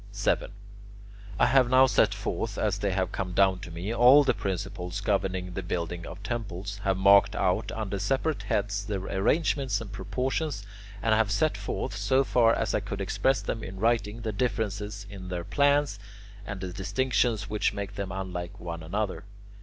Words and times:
7. 0.11 0.51
I 1.37 1.45
have 1.45 1.69
now 1.69 1.85
set 1.85 2.11
forth, 2.11 2.57
as 2.57 2.79
they 2.79 2.91
have 2.91 3.11
come 3.11 3.33
down 3.33 3.59
to 3.59 3.69
me, 3.69 3.93
all 3.93 4.23
the 4.23 4.33
principles 4.33 4.99
governing 4.99 5.53
the 5.53 5.61
building 5.61 6.07
of 6.07 6.23
temples, 6.23 6.79
have 6.83 6.97
marked 6.97 7.35
out 7.35 7.71
under 7.71 7.99
separate 7.99 8.41
heads 8.41 8.83
their 8.83 8.99
arrangements 9.01 9.79
and 9.79 9.91
proportions, 9.91 10.65
and 11.03 11.13
have 11.13 11.29
set 11.29 11.55
forth, 11.55 11.95
so 11.95 12.23
far 12.23 12.55
as 12.55 12.73
I 12.73 12.79
could 12.79 12.99
express 12.99 13.43
them 13.43 13.63
in 13.63 13.79
writing, 13.79 14.21
the 14.21 14.31
differences 14.33 15.05
in 15.07 15.27
their 15.29 15.43
plans 15.43 15.99
and 16.47 16.61
the 16.61 16.73
distinctions 16.73 17.47
which 17.47 17.71
make 17.75 17.93
them 17.93 18.11
unlike 18.11 18.59
one 18.59 18.81
another. 18.81 19.23